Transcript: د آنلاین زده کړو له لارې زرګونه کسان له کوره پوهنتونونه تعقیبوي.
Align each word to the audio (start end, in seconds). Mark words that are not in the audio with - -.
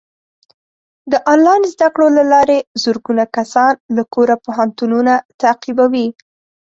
د 1.11 1.13
آنلاین 1.33 1.63
زده 1.73 1.87
کړو 1.93 2.07
له 2.17 2.23
لارې 2.33 2.57
زرګونه 2.83 3.23
کسان 3.35 3.73
له 3.95 4.03
کوره 4.13 4.35
پوهنتونونه 4.45 5.13
تعقیبوي. 5.41 6.07